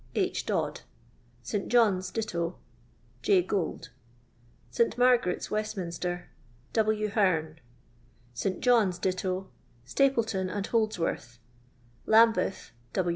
H. 0.15 0.47
Dodd. 0.47 0.81
St. 1.43 1.67
John's, 1.67 2.09
ditto 2.09 2.57
J. 3.21 3.43
Gould. 3.43 3.89
St. 4.71 4.95
Marcaret'SiWcstminster 4.97 6.23
W. 6.73 7.11
Hoamc. 7.11 7.57
St. 8.33 8.61
John's, 8.61 8.97
ditto 8.97 9.51
Stapleton 9.85 10.49
and 10.49 10.65
Holdsworth. 10.65 11.37
Lambeth. 12.07 12.71